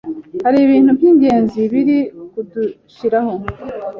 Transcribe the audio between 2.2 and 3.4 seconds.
kudushiraho